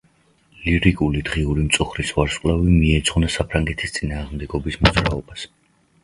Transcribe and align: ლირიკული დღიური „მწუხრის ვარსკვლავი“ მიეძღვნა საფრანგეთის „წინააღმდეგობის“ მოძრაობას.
ლირიკული 0.67 1.19
დღიური 1.25 1.65
„მწუხრის 1.65 2.13
ვარსკვლავი“ 2.19 2.73
მიეძღვნა 2.77 3.29
საფრანგეთის 3.33 3.93
„წინააღმდეგობის“ 3.99 4.79
მოძრაობას. 4.87 5.45